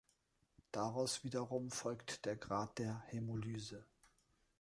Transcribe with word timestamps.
Daraus 0.71 1.23
wiederum 1.23 1.69
folgt 1.69 2.25
der 2.25 2.35
Grad 2.35 2.79
der 2.79 3.03
Hämolyse. 3.09 3.85